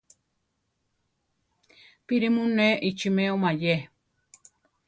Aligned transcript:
Píri 2.05 2.27
mu 2.35 2.43
ne 2.57 2.67
ichimeo 2.89 3.35
maé? 3.43 3.75